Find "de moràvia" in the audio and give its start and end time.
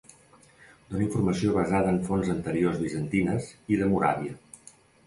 3.85-4.37